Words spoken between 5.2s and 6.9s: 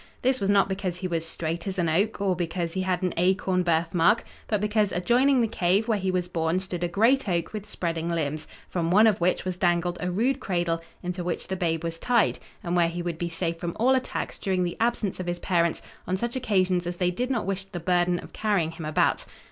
the cave where he was born stood a